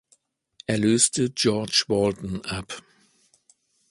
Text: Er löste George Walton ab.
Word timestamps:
Er 0.65 0.79
löste 0.79 1.29
George 1.29 1.83
Walton 1.87 2.43
ab. 2.45 2.81